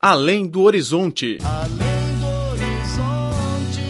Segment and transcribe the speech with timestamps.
[0.00, 1.38] Além do horizonte.
[1.42, 3.82] Além do horizonte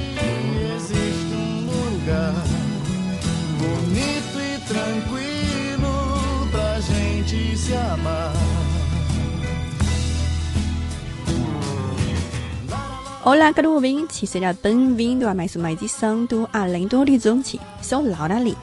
[0.74, 2.32] existe um lugar
[3.58, 8.32] bonito e tranquilo pra gente se amar.
[13.22, 17.60] Olá, caro ouvinte, seja bem-vindo a mais uma edição do Além do Horizonte.
[17.82, 18.56] Sou Laura Lee.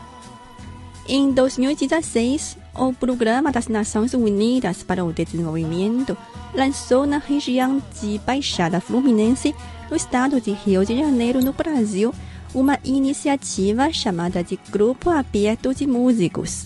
[1.07, 6.17] Em 2016, o Programa das Nações Unidas para o Desenvolvimento
[6.51, 9.53] lançou na região de Baixada Fluminense,
[9.87, 12.11] no estado de Rio de Janeiro, no Brasil,
[12.55, 16.65] uma iniciativa chamada de Grupo Aberto de Músicos.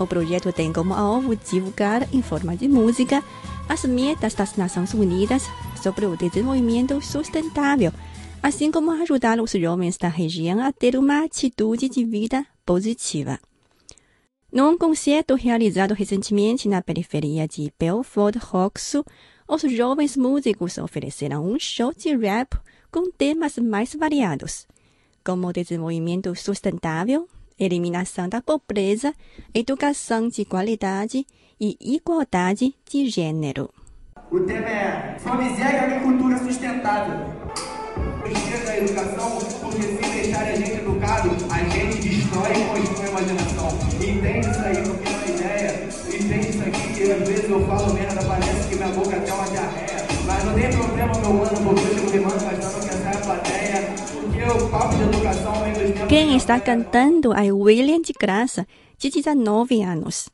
[0.00, 3.22] O projeto tem como alvo divulgar, em forma de música,
[3.68, 5.44] as metas das Nações Unidas
[5.80, 7.92] sobre o desenvolvimento sustentável,
[8.42, 13.38] assim como ajudar os jovens da região a ter uma atitude de vida positiva.
[14.52, 19.04] Num concerto realizado recentemente na periferia de Belford Roxo,
[19.46, 22.58] os jovens músicos ofereceram um show de rap
[22.90, 24.66] com temas mais variados,
[25.24, 29.14] como desenvolvimento sustentável, eliminação da pobreza,
[29.54, 31.24] educação de qualidade
[31.60, 33.70] e igualdade de gênero.
[34.32, 37.26] O tema é Fome e Agricultura Sustentável.
[38.22, 43.10] Precisa da educação, porque se deixar a gente educado, a gente destrói e constrói.
[44.08, 45.88] Entende isso aí, é uma ideia.
[46.08, 49.44] Entende isso aqui, que às vezes eu falo merda, parece que minha boca é uma
[49.48, 50.06] diarreia.
[50.26, 53.94] Mas não tem problema, meu mano, porque eu essa é a plateia.
[54.20, 56.08] Porque o papo de educação vem dos tempos...
[56.08, 58.66] Quem está cantando é William de Graça,
[58.98, 60.28] de 19 anos.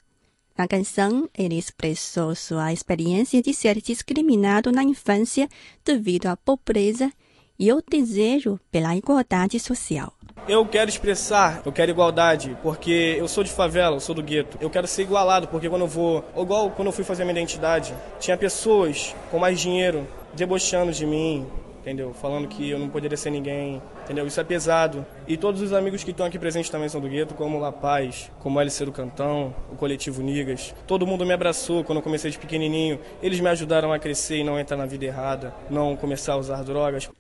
[0.58, 5.48] Na canção, ele expressou sua experiência de ser discriminado na infância
[5.84, 7.12] devido à pobreza
[7.58, 10.16] e o desejo pela igualdade social.
[10.48, 14.56] Eu quero expressar, eu quero igualdade, porque eu sou de favela, eu sou do gueto.
[14.61, 17.92] Eu quero ser igualado, porque quando eu vou, igual quando eu fui fazer minha identidade,
[18.20, 21.44] tinha pessoas com mais dinheiro debochando de mim,
[21.80, 22.14] entendeu?
[22.14, 24.24] Falando que eu não poderia ser ninguém, entendeu?
[24.24, 25.05] Isso é pesado.
[25.27, 28.30] E todos os amigos que estão aqui presentes também são do gueto, como La Paz,
[28.39, 30.73] como LC do Cantão, o Coletivo Nigas.
[30.86, 33.01] Todo mundo me abraçou quando eu comecei de pequenininho.
[33.20, 36.63] Eles me ajudaram a crescer e não entrar na vida errada, não começar a usar
[36.63, 37.11] drogas.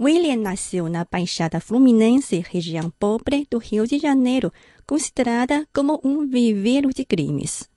[0.00, 4.52] William nasceu na Baixada Fluminense, região pobre do Rio de Janeiro,
[4.86, 7.68] considerada como um viveiro de crimes.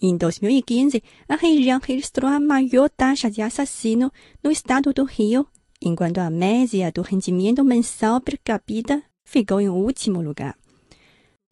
[0.00, 4.10] Em 2015, a região registrou a maior taxa de assassino
[4.42, 5.46] no estado do Rio,
[5.80, 10.56] enquanto a média do rendimento mensal per capita ficou em último lugar.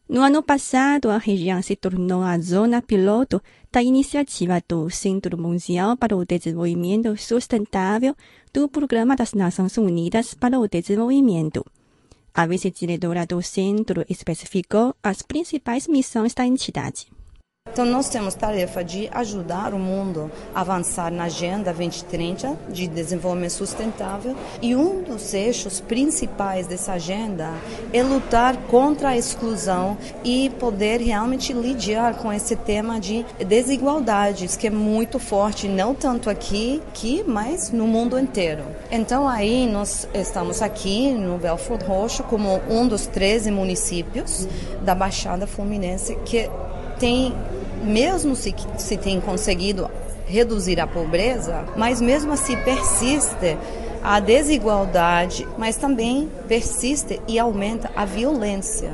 [0.08, 3.40] No ano passado, a região se tornou a zona piloto
[3.72, 8.16] da iniciativa do Centro Mundial para o Desenvolvimento Sustentável
[8.52, 11.64] do Programa das Nações Unidas para o Desenvolvimento.
[12.34, 17.06] A vice-diretora do centro especificou as principais missões da entidade.
[17.72, 23.52] Então, nós temos tarefa de ajudar o mundo a avançar na Agenda 2030 de Desenvolvimento
[23.52, 27.50] Sustentável e um dos eixos principais dessa agenda
[27.92, 34.66] é lutar contra a exclusão e poder realmente lidiar com esse tema de desigualdades que
[34.66, 38.64] é muito forte, não tanto aqui, aqui mas no mundo inteiro.
[38.90, 44.48] Então, aí nós estamos aqui no Belford Roxo como um dos 13 municípios
[44.82, 46.50] da Baixada Fluminense que
[47.00, 47.34] tem,
[47.82, 49.90] mesmo se, se tem conseguido
[50.26, 53.56] reduzir a pobreza, mas mesmo assim persiste
[54.02, 58.92] a desigualdade, mas também persiste e aumenta a violência.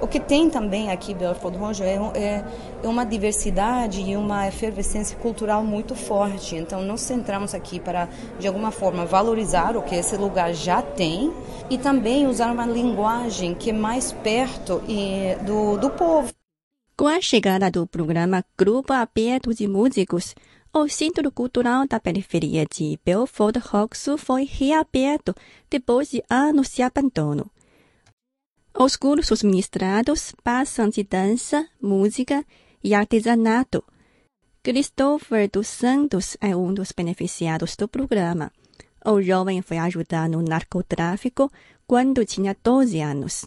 [0.00, 2.44] O que tem também aqui em Belford Roxo é, é,
[2.82, 6.56] é, uma diversidade e uma efervescência cultural muito forte.
[6.56, 11.32] Então, nós centramos aqui para, de alguma forma, valorizar o que esse lugar já tem
[11.70, 14.82] e também usar uma linguagem que é mais perto
[15.46, 16.32] do, do povo.
[17.02, 20.36] Com a chegada do programa Grupo Aberto de Músicos,
[20.72, 25.34] o Centro Cultural da Periferia de Belford Roxo foi reaberto
[25.68, 27.50] depois de anos de abandono.
[28.78, 32.46] Os cursos ministrados passam de dança, música
[32.84, 33.82] e artesanato.
[34.62, 38.52] Christopher dos Santos é um dos beneficiados do programa.
[39.04, 41.50] O jovem foi ajudar no narcotráfico
[41.84, 43.44] quando tinha 12 anos.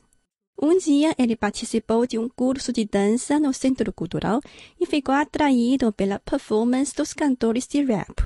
[0.61, 4.39] Um dia ele participou de um curso de dança no Centro Cultural
[4.79, 8.23] e ficou atraído pela performance dos cantores de rap.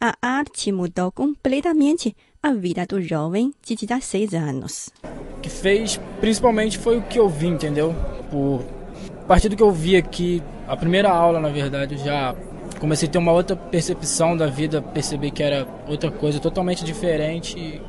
[0.00, 4.90] A arte mudou completamente a vida do jovem de 16 anos.
[5.36, 7.94] O que fez, principalmente, foi o que eu vi, entendeu?
[8.30, 8.64] Por
[9.24, 12.34] a partir do que eu vi aqui, a primeira aula, na verdade, eu já
[12.78, 17.80] comecei a ter uma outra percepção da vida, perceber que era outra coisa totalmente diferente.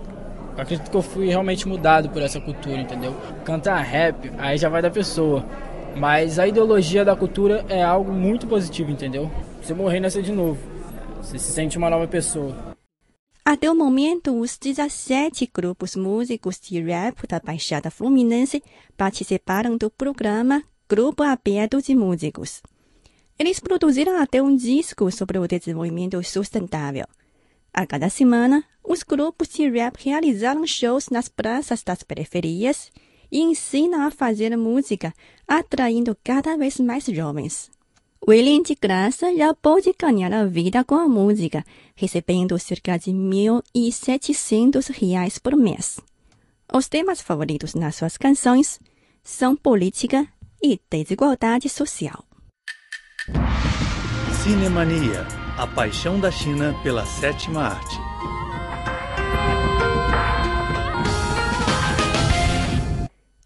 [0.57, 3.15] E acredito que eu fui realmente mudado por essa cultura, entendeu?
[3.43, 5.45] Cantar rap, aí já vai da pessoa.
[5.95, 9.31] Mas a ideologia da cultura é algo muito positivo, entendeu?
[9.67, 10.59] Eu morrer, nascer de novo.
[11.17, 12.75] Você se sente uma nova pessoa.
[13.43, 18.63] Até o momento, os 17 grupos músicos de rap da Baixada Fluminense
[18.97, 22.61] participaram do programa Grupo Aberto de Músicos.
[23.37, 27.05] Eles produziram até um disco sobre o desenvolvimento sustentável.
[27.77, 32.89] A cada semana, os grupos de rap realizaram shows nas praças das periferias
[33.29, 35.13] e ensinam a fazer música,
[35.45, 37.69] atraindo cada vez mais jovens.
[38.25, 41.65] William de Graça já pode ganhar a vida com a música,
[41.97, 45.99] recebendo cerca de 1.700 reais por mês.
[46.73, 48.79] Os temas favoritos nas suas canções
[49.21, 50.25] são política
[50.63, 52.23] e desigualdade social.
[54.41, 55.27] Cinemania,
[55.57, 57.97] a paixão da China pela sétima arte.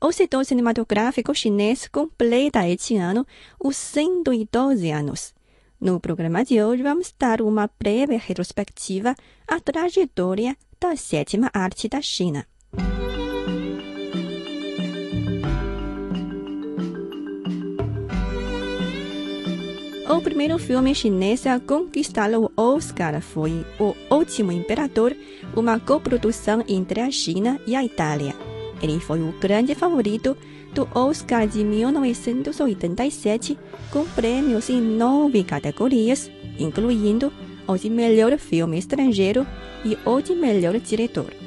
[0.02, 3.28] O setor cinematográfico chinês completa este ano
[3.60, 5.36] os 112 anos.
[5.80, 9.14] No programa de hoje, vamos dar uma breve retrospectiva
[9.48, 12.46] à trajetória da sétima arte da China.
[20.10, 25.16] O primeiro filme chinês a conquistar o Oscar foi O Último Imperador,
[25.56, 28.34] uma coprodução entre a China e a Itália.
[28.82, 30.36] Ele foi o grande favorito
[30.74, 33.56] do Oscar de 1987,
[33.92, 37.32] com prêmios em nove categorias, incluindo
[37.68, 39.46] o de melhor filme estrangeiro
[39.86, 41.39] e o de melhor diretor.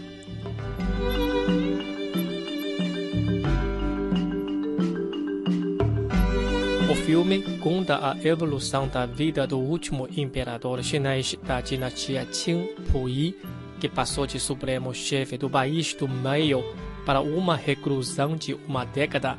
[7.13, 13.37] Filme conta a evolução da vida do último imperador chinês da dinastia Qing, Puyi,
[13.79, 16.65] que passou de supremo chefe do país do meio
[17.05, 19.37] para uma reclusão de uma década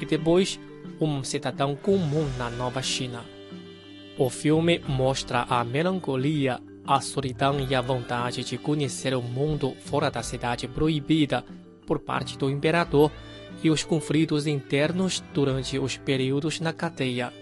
[0.00, 0.58] e depois
[1.00, 3.24] um cidadão comum na Nova China.
[4.18, 10.10] O filme mostra a melancolia, a solidão e a vontade de conhecer o mundo fora
[10.10, 11.44] da cidade proibida
[11.86, 13.12] por parte do imperador
[13.62, 17.32] e os conflitos internos durante os períodos na cadeia.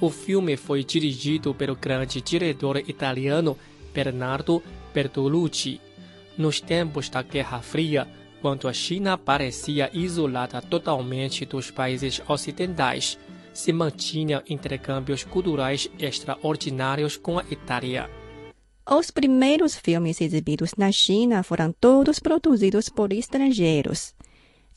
[0.00, 3.56] O filme foi dirigido pelo grande diretor italiano
[3.92, 4.62] Bernardo
[4.94, 5.80] Bertolucci.
[6.38, 8.08] Nos tempos da Guerra Fria,
[8.40, 13.18] quando a China parecia isolada totalmente dos países ocidentais,
[13.52, 18.08] se mantinha intercâmbios culturais extraordinários com a Itália.
[18.88, 24.14] Os primeiros filmes exibidos na China foram todos produzidos por estrangeiros.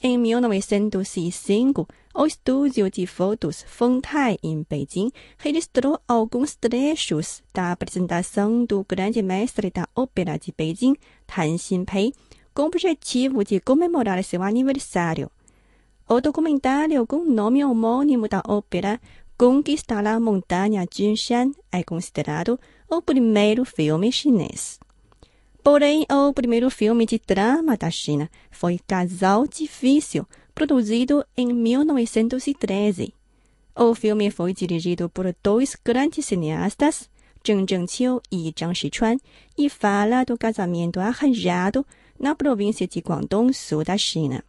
[0.06, 8.84] Em 1905, o estúdio de fotos Fengtai, em Beijing, registrou alguns trechos da apresentação do
[8.84, 12.12] grande mestre da ópera de Beijing, Tan Xinpei,
[12.54, 15.32] com o objetivo de comemorar seu aniversário.
[16.06, 19.00] O documentário com nome homônimo da ópera,
[19.38, 22.60] Conquistar a Montanha Junshan, é considerado
[22.90, 24.83] o primeiro filme chinês.
[25.64, 33.14] Porém, o primeiro filme de drama da China foi Casal Difícil, produzido em 1913.
[33.74, 37.10] O filme foi dirigido por dois grandes cineastas,
[37.48, 39.18] Zheng Zhengqiu e Zhang Shichuan,
[39.58, 41.86] e fala do casamento arranjado
[42.20, 44.44] na província de Guangdong, sul da China.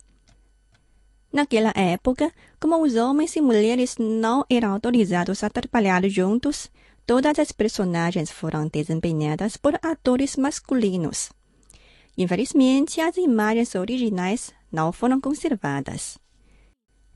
[1.33, 6.71] Naquela época, como os homens e mulheres não eram autorizados a trabalhar juntos,
[7.07, 11.31] todas as personagens foram desempenhadas por atores masculinos.
[12.17, 16.19] Infelizmente, as imagens originais não foram conservadas.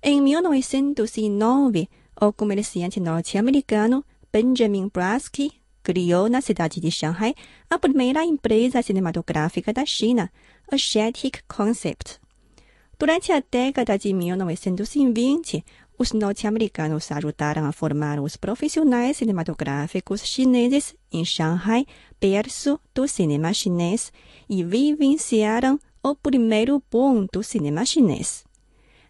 [0.03, 1.89] Em 1909,
[2.21, 7.35] o comerciante norte-americano Benjamin Brasky criou na cidade de Shanghai
[7.71, 10.31] a primeira empresa cinematográfica da China,
[10.71, 12.21] a Shetic Concept.
[12.99, 15.65] Durante a década de 1920,
[15.99, 21.85] os norte-americanos ajudaram a formar os profissionais cinematográficos chineses em Shanghai,
[22.21, 24.13] berço do cinema chinês,
[24.49, 28.45] e vivenciaram o primeiro boom do cinema chinês.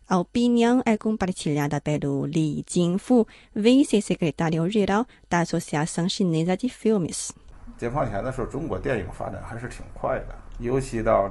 [0.09, 7.31] A opinião é compartilhada pelo Li Jingfu, vice-secretário-geral da Associação Chinesa de Filmes.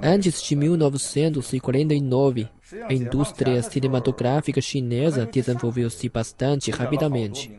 [0.02, 2.48] Antes de 1949,
[2.88, 7.52] a indústria cinematográfica chinesa desenvolveu-se bastante rapidamente,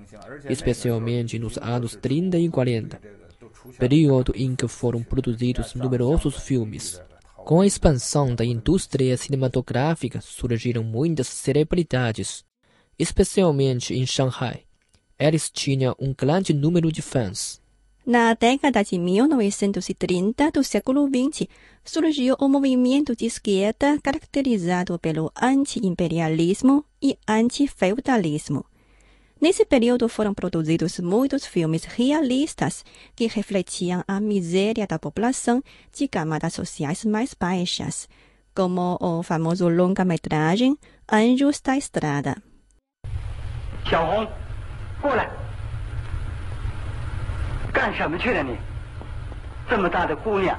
[0.48, 2.98] especialmente nos anos 30 e 40,
[3.78, 7.02] período em que foram produzidos numerosos filmes.
[7.36, 12.44] Com a expansão da indústria cinematográfica, surgiram muitas celebridades,
[12.98, 14.62] especialmente em Shanghai.
[15.18, 17.60] Eles tinham um grande número de fãs.
[18.07, 21.47] Na década de 1930 do século XX,
[21.85, 28.65] surgiu o movimento de esquerda caracterizado pelo anti-imperialismo e anti-feudalismo.
[29.39, 32.83] Nesse período foram produzidos muitos filmes realistas
[33.15, 38.07] que refletiam a miséria da população de camadas sociais mais baixas,
[38.55, 40.77] como o famoso longa-metragem
[41.11, 42.41] Anjos da Estrada.
[43.85, 44.27] 小红，
[45.01, 45.29] 过来，
[47.71, 48.57] 干什么去了你？
[49.69, 50.57] 这么大的姑娘，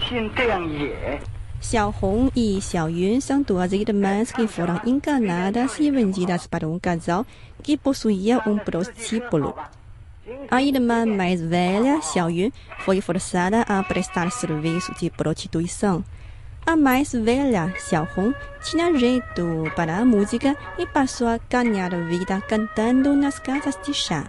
[0.00, 1.20] 心这样野。
[1.60, 6.78] Xiao Hong e Xiao Yun são duas irmãs que foram enganadas e vendidas para um
[6.78, 7.26] casal
[7.62, 9.54] que possuía um prostíbulo.
[10.50, 12.50] A irmã mais velha, Xiao Yun,
[12.80, 16.04] foi forçada a prestar serviço de prostituição.
[16.64, 22.40] A mais velha, Xiao Hong, tinha jeito para a música e passou a ganhar vida
[22.46, 24.28] cantando nas casas de chá.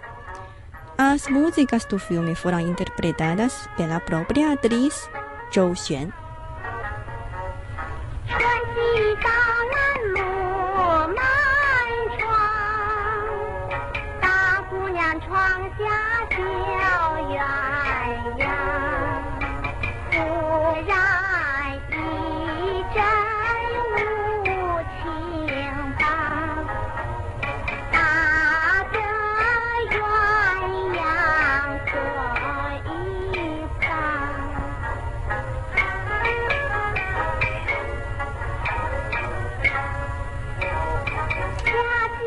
[0.97, 5.09] As músicas do filme foram interpretadas pela própria atriz
[5.53, 6.24] Zhou Xuan.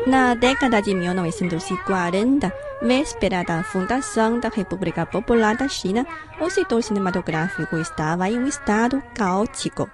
[0.09, 2.51] Na década de 1940,
[2.81, 6.03] véspera da fundação da República Popular da China,
[6.41, 9.87] o setor cinematográfico estava em um estado caótico.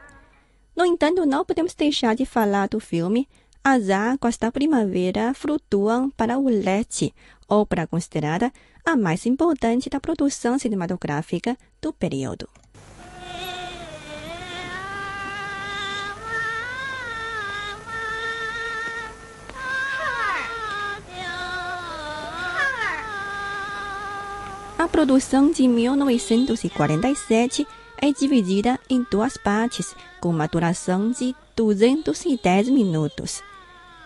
[0.74, 3.28] No entanto, não podemos deixar de falar do filme
[3.62, 7.14] As Águas da Primavera Flutuam para o Leste,
[7.50, 8.54] obra considerada
[8.86, 12.48] a mais importante da produção cinematográfica do período.
[24.86, 33.42] A produção de 1947 é dividida em duas partes, com uma duração de 210 minutos.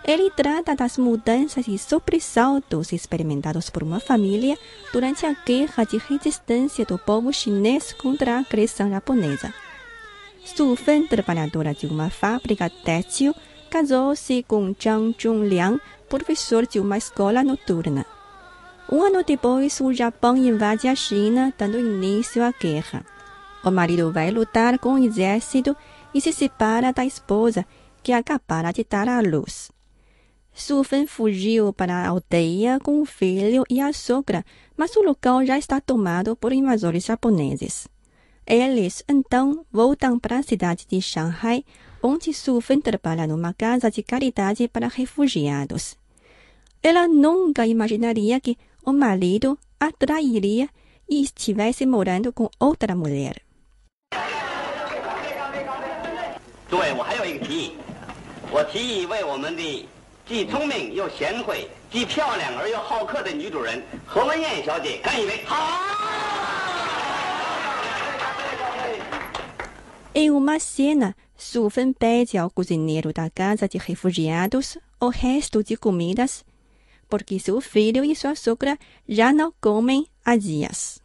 [0.05, 4.57] Ele trata das mudanças e sobressaltos experimentados por uma família
[4.93, 9.53] durante a guerra de resistência do povo chinês contra a agressão japonesa.
[10.45, 13.35] Su Fen, trabalhadora de uma fábrica têxtil,
[13.69, 18.05] casou-se com Zhang Zhongliang, professor de uma escola noturna.
[18.91, 23.05] Um ano depois, o Japão invade a China, dando início à guerra.
[23.63, 25.77] O marido vai lutar com o exército
[26.11, 27.67] e se separa da esposa,
[28.01, 29.71] que acabara de dar à luz.
[30.51, 34.43] Su Fen fugiu para a aldeia com o filho e a sogra,
[34.75, 37.87] mas o local já está tomado por invasores japoneses.
[38.43, 41.63] Eles, então, voltam para a cidade de Shanghai,
[42.01, 45.95] onde Su Fen trabalha numa casa de caridade para refugiados.
[46.81, 48.57] Ela nunca imaginaria que
[48.89, 50.67] o marido a trairia
[51.07, 53.41] e estivesse morando com outra mulher.
[70.15, 76.43] Em uma cena, Suven pede ao cozinheiro da casa de refugiados o resto de comidas
[77.09, 81.01] porque seu filho e sua sogra já não comem há dias.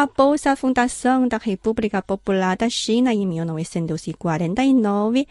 [0.00, 5.26] A fundação da República Popular da China em 1949,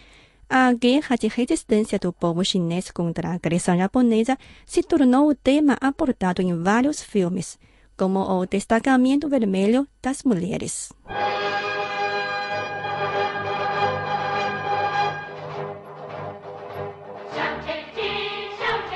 [0.50, 5.78] a guerra de resistência do povo chinês contra a agressão japonesa se tornou o tema
[5.80, 7.58] abordado em vários filmes,
[7.96, 10.92] como o Destacamento Vermelho das Mulheres.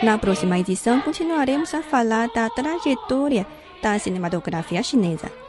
[0.04, 3.48] Na próxima edição, continuaremos a falar da trajetória
[3.82, 5.41] da cinematografia chinesa.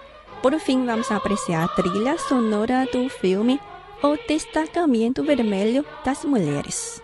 [0.42, 3.60] Por fim, vamos apreciar a trilha sonora do filme
[4.02, 7.01] O Destacamento Vermelho das Mulheres.